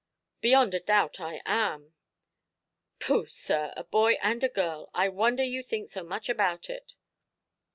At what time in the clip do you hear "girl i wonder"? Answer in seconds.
4.49-5.43